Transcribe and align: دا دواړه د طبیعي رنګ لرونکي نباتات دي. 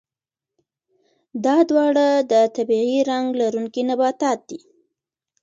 دا 1.45 1.57
دواړه 1.69 2.07
د 2.31 2.33
طبیعي 2.55 2.99
رنګ 3.09 3.27
لرونکي 3.41 3.81
نباتات 3.89 4.39
دي. 4.49 4.59